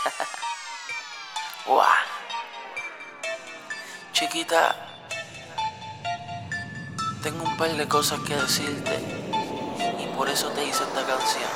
Chiquita, 4.12 4.76
tengo 7.22 7.42
un 7.42 7.56
par 7.56 7.72
de 7.72 7.88
cosas 7.88 8.20
que 8.20 8.36
decirte 8.36 8.98
y 9.98 10.06
por 10.14 10.28
eso 10.28 10.50
te 10.50 10.62
hice 10.64 10.84
esta 10.84 11.06
canción 11.06 11.48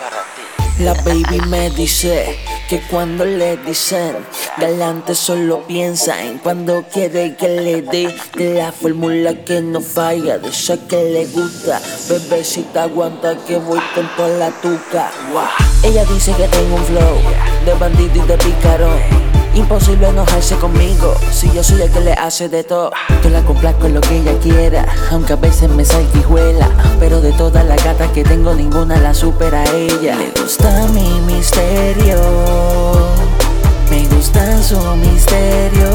para 0.00 0.22
ti. 0.34 0.57
La 0.80 0.94
baby 0.94 1.40
me 1.48 1.70
dice 1.70 2.38
que 2.68 2.80
cuando 2.82 3.24
le 3.24 3.56
dicen 3.56 4.16
galante 4.58 5.12
solo 5.12 5.66
piensa 5.66 6.22
en 6.22 6.38
cuando 6.38 6.84
quiere 6.92 7.34
que 7.34 7.48
le 7.48 7.82
dé 7.82 8.14
de 8.36 8.54
la 8.54 8.70
fórmula 8.70 9.34
que 9.44 9.60
no 9.60 9.80
falla, 9.80 10.38
de 10.38 10.50
esa 10.50 10.76
que 10.86 11.02
le 11.02 11.26
gusta. 11.26 11.80
Bebecita 12.08 12.84
aguanta 12.84 13.36
que 13.44 13.56
voy 13.56 13.80
con 13.92 14.08
toda 14.16 14.28
la 14.38 14.50
tuca. 14.60 15.10
Ella 15.82 16.04
dice 16.04 16.32
que 16.34 16.46
tengo 16.46 16.76
un 16.76 16.84
flow 16.84 17.16
de 17.64 17.74
bandido 17.74 18.24
y 18.24 18.28
de 18.28 18.38
picarón. 18.38 19.28
Imposible 19.54 20.08
enojarse 20.08 20.54
conmigo 20.56 21.16
si 21.32 21.50
yo 21.52 21.64
soy 21.64 21.82
el 21.82 21.90
que 21.90 22.00
le 22.00 22.12
hace 22.12 22.48
de 22.48 22.62
todo. 22.62 22.92
Yo 23.24 23.30
la 23.30 23.42
complazco 23.42 23.88
lo 23.88 24.00
que 24.00 24.18
ella 24.18 24.38
quiera, 24.40 24.86
aunque 25.10 25.32
a 25.32 25.36
veces 25.36 25.68
me 25.68 25.84
salga. 25.84 26.08
Pero 27.00 27.20
de 27.20 27.32
todas 27.32 27.64
las 27.64 27.82
gatas 27.84 28.10
que 28.12 28.22
tengo, 28.22 28.54
ninguna 28.54 28.98
la 29.00 29.14
supera 29.14 29.62
a 29.62 29.74
ella. 29.74 30.16
Le 30.16 30.40
gusta 30.40 30.67
mi 30.92 31.20
misterio, 31.20 32.20
me 33.90 34.06
gusta 34.08 34.62
su 34.62 34.78
misterio. 34.96 35.90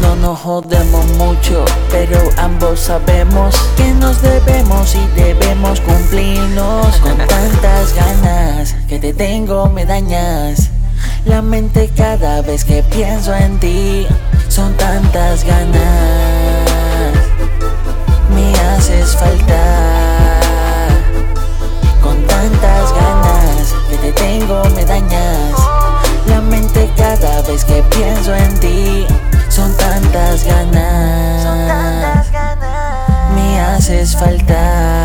No 0.00 0.16
nos 0.16 0.38
jodemos 0.40 1.06
mucho, 1.16 1.64
pero 1.90 2.18
ambos 2.36 2.80
sabemos 2.80 3.56
que 3.76 3.92
nos 3.94 4.20
debemos 4.22 4.94
y 4.94 5.06
debemos 5.20 5.80
cumplirnos. 5.80 6.96
Con 6.98 7.16
tantas 7.16 7.94
ganas 7.94 8.74
que 8.88 8.98
te 8.98 9.12
tengo, 9.12 9.68
me 9.68 9.86
dañas. 9.86 10.70
La 11.24 11.40
mente 11.42 11.90
cada 11.96 12.42
vez 12.42 12.64
que 12.64 12.82
pienso 12.82 13.34
en 13.34 13.58
ti 13.58 14.06
son 14.48 14.74
tantas 14.74 15.44
ganas. 15.44 16.21
Haces 34.02 34.16
falta. 34.16 35.01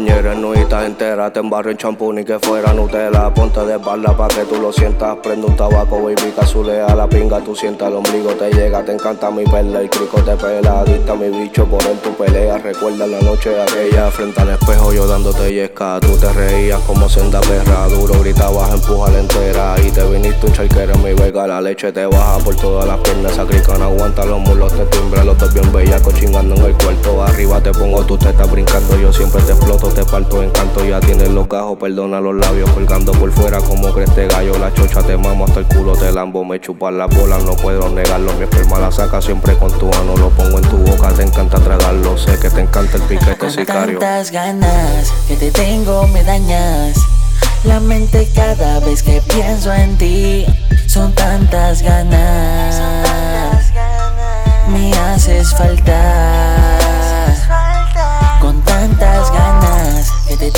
Tú 0.00 0.06
y 0.06 0.08
en 0.08 0.16
la 0.16 0.22
bañera 0.22 0.34
nuita 0.34 0.86
entera 0.86 1.30
Te 1.30 1.40
embarro 1.40 1.70
en 1.70 1.76
champú 1.76 2.10
ni 2.12 2.24
que 2.24 2.38
fuera 2.38 2.72
Nutella. 2.72 3.32
Ponte 3.34 3.60
de 3.60 3.74
espalda 3.74 4.16
pa' 4.16 4.28
que 4.28 4.44
tú 4.44 4.56
lo 4.60 4.72
sientas. 4.72 5.16
Prende 5.22 5.46
un 5.46 5.56
tabaco, 5.56 6.02
baby, 6.02 6.32
casulea 6.34 6.94
la 6.94 7.06
pinga 7.06 7.40
Tú 7.40 7.54
sientas 7.54 7.88
el 7.88 7.96
ombligo, 7.96 8.30
te 8.30 8.50
llega 8.50 8.82
Te 8.82 8.92
encanta 8.92 9.30
mi 9.30 9.44
perla, 9.44 9.80
el 9.80 9.90
crico 9.90 10.22
te 10.22 10.36
pela. 10.36 10.80
Adicta 10.80 11.12
a 11.12 11.16
mi 11.16 11.28
bicho, 11.28 11.66
por 11.66 11.82
él 11.84 11.98
tu 11.98 12.14
pelea 12.14 12.56
Recuerda 12.58 13.06
la 13.06 13.20
noche 13.20 13.50
aquella 13.60 14.10
Frente 14.10 14.40
al 14.40 14.50
espejo 14.50 14.92
yo 14.92 15.06
dándote 15.06 15.52
yesca. 15.52 16.00
Tú 16.00 16.16
te 16.16 16.32
reías 16.32 16.80
como 16.80 17.08
senda 17.08 17.40
perra 17.42 17.88
Duro 17.88 18.18
gritabas, 18.20 18.72
empuja 18.72 19.10
la 19.10 19.18
entera. 19.20 19.74
Y 19.84 19.90
te 19.90 20.04
viniste 20.04 20.46
un 20.46 20.52
charquero 20.52 20.94
en 20.94 21.02
mi 21.02 21.12
vega 21.12 21.46
La 21.46 21.60
leche 21.60 21.92
te 21.92 22.06
baja 22.06 22.38
por 22.38 22.56
todas 22.56 22.86
las 22.86 22.98
piernas. 23.00 23.34
Sacrican, 23.34 23.82
aguanta 23.82 24.24
los 24.24 24.40
mulos, 24.40 24.72
te 24.72 24.84
timbra 24.86 25.24
Los 25.24 25.36
dos 25.36 25.52
bien 25.52 25.70
bellacos 25.72 26.14
chingando 26.14 26.54
en 26.54 26.64
el 26.64 26.72
cuarto. 26.74 27.22
Arriba 27.22 27.60
te 27.60 27.72
pongo, 27.72 28.02
tú 28.06 28.16
te 28.16 28.30
estás 28.30 28.50
brincando 28.50 28.98
Yo 28.98 29.12
siempre 29.12 29.42
te 29.42 29.52
exploto, 29.52 29.89
te 29.90 30.04
parto 30.04 30.42
en 30.42 30.50
canto 30.50 30.84
Ya 30.84 31.00
tienes 31.00 31.28
los 31.28 31.48
gajos, 31.48 31.78
perdona 31.78 32.20
los 32.20 32.34
labios 32.34 32.70
Colgando 32.70 33.12
por 33.12 33.32
fuera 33.32 33.58
como 33.58 33.92
creste 33.92 34.26
gallo 34.26 34.58
La 34.58 34.72
chocha 34.72 35.02
te 35.02 35.16
mamo 35.16 35.44
hasta 35.44 35.60
el 35.60 35.66
culo 35.66 35.96
te 35.96 36.12
lambo 36.12 36.44
Me 36.44 36.60
chupan 36.60 36.98
las 36.98 37.14
bolas, 37.14 37.44
no 37.44 37.54
puedo 37.56 37.88
negarlo 37.88 38.32
Mi 38.34 38.44
esperma 38.44 38.78
la 38.78 38.90
saca 38.90 39.20
siempre 39.20 39.54
con 39.56 39.70
tu 39.78 39.86
mano 39.86 40.16
Lo 40.16 40.30
pongo 40.30 40.58
en 40.58 40.68
tu 40.68 40.76
boca, 40.78 41.08
te 41.12 41.22
encanta 41.22 41.58
tragarlo 41.58 42.16
Sé 42.16 42.38
que 42.38 42.50
te 42.50 42.60
encanta 42.60 42.96
el 42.96 43.02
piquete 43.02 43.36
Con 43.36 43.50
sicario 43.50 43.98
tantas 43.98 44.30
ganas 44.30 45.12
que 45.28 45.36
te 45.36 45.50
tengo 45.50 46.06
me 46.08 46.22
dañas. 46.24 46.96
La 47.64 47.80
mente 47.80 48.28
cada 48.34 48.80
vez 48.80 49.02
que 49.02 49.20
pienso 49.32 49.72
en 49.72 49.96
ti 49.96 50.46
son 50.86 51.12
tantas 51.12 51.82
ganas. 51.82 52.76
Tantas 52.76 53.74
ganas. 53.74 54.68
Me 54.68 54.92
haces 54.92 55.54
falta. 55.54 55.99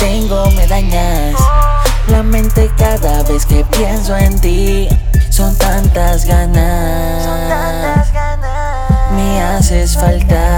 Tengo 0.03 0.51
me 0.51 0.67
dañas. 0.67 1.35
La 2.09 2.21
mente 2.23 2.69
cada 2.77 3.23
vez 3.23 3.45
que 3.45 3.63
pienso 3.77 4.15
en 4.17 4.39
ti 4.41 4.89
son 5.29 5.57
tantas 5.57 6.25
ganas. 6.25 7.23
Son 7.23 7.39
tantas 7.47 8.11
ganas. 8.11 9.11
Me 9.13 9.41
haces 9.41 9.95
falta. 9.95 10.52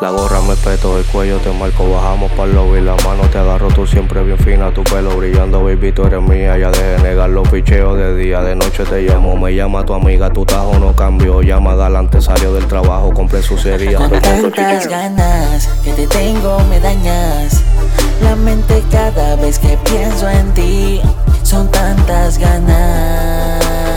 La 0.00 0.10
gorra 0.10 0.40
me 0.42 0.54
peto, 0.56 0.98
el 0.98 1.04
cuello 1.04 1.38
te 1.38 1.50
marco, 1.52 1.88
bajamos 1.90 2.30
para 2.32 2.52
lobby 2.52 2.80
La 2.82 2.94
mano 2.96 3.22
te 3.32 3.38
agarro, 3.38 3.68
tú 3.68 3.86
siempre 3.86 4.22
bien 4.22 4.38
fina, 4.38 4.70
tu 4.70 4.84
pelo 4.84 5.16
brillando, 5.16 5.64
baby, 5.64 5.92
tú 5.92 6.04
eres 6.04 6.20
mía 6.20 6.58
Ya 6.58 6.70
deje 6.70 7.02
negar 7.02 7.30
los 7.30 7.48
picheos 7.48 7.96
de 7.96 8.14
día, 8.14 8.42
de 8.42 8.56
noche 8.56 8.84
te 8.84 9.02
llamo 9.02 9.36
Me 9.36 9.54
llama 9.54 9.84
tu 9.86 9.94
amiga, 9.94 10.30
tu 10.30 10.44
tajo 10.44 10.78
no 10.78 10.94
cambió 10.94 11.40
Llama 11.40 11.74
galante, 11.76 12.20
salió 12.20 12.52
del 12.52 12.66
trabajo, 12.66 13.14
compré 13.14 13.42
sucería 13.42 13.96
Con 13.96 14.10
tantas 14.10 14.86
ganas 14.86 15.68
que 15.86 15.92
te 15.92 16.06
tengo 16.08 16.58
me 16.68 16.80
dañas. 16.80 17.62
La 18.22 18.34
mente 18.34 18.82
cada 18.90 19.36
vez 19.36 19.58
que 19.58 19.78
pienso 19.84 20.28
en 20.28 20.52
ti 20.52 21.00
son 21.42 21.70
tantas 21.70 22.38
ganas. 22.38 23.95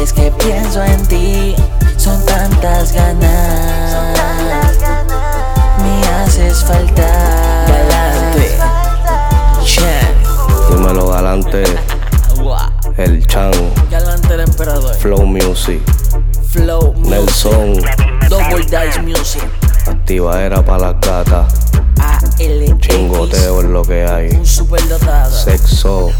Vez 0.00 0.12
que 0.14 0.30
pienso 0.32 0.82
en 0.82 1.06
ti 1.08 1.54
son 1.98 2.24
tantas 2.24 2.92
ganas. 2.92 3.92
Son 3.92 4.14
tantas 4.14 4.78
ganas. 4.78 5.82
Me 5.82 6.08
haces 6.08 6.64
falta. 6.64 7.66
Galante. 7.68 8.58
Chen. 9.62 10.14
Dímelo 10.70 11.08
galante, 11.08 11.64
el 12.96 13.26
chan, 13.26 13.52
Galante 13.90 14.34
el 14.34 14.40
emperador. 14.40 14.94
flow 14.96 15.26
music, 15.26 15.80
Flow. 16.48 16.94
Music. 16.94 17.10
Nelson 17.10 17.74
Double 18.30 18.64
Dice 18.64 19.02
Music. 19.02 19.44
Activa 19.86 20.40
era 20.42 20.64
pa' 20.64 20.78
las 20.78 20.94
gatas, 21.00 21.52
ALX. 22.00 22.78
chingoteo 22.80 23.60
es 23.60 23.66
lo 23.68 23.82
que 23.82 24.04
hay, 24.06 24.28
Un 24.30 24.46
superdotado. 24.46 25.30
sexo, 25.30 26.10